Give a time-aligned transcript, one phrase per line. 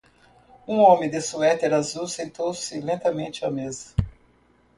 [0.67, 3.93] Um homem de suéter azul sentou-se lentamente à mesa.